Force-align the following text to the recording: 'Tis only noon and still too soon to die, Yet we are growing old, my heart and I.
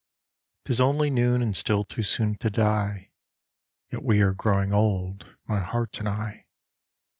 'Tis 0.65 0.81
only 0.81 1.11
noon 1.11 1.43
and 1.43 1.55
still 1.55 1.83
too 1.83 2.01
soon 2.01 2.35
to 2.35 2.49
die, 2.49 3.11
Yet 3.91 4.01
we 4.01 4.19
are 4.21 4.33
growing 4.33 4.73
old, 4.73 5.37
my 5.47 5.59
heart 5.59 5.99
and 5.99 6.09
I. 6.09 6.47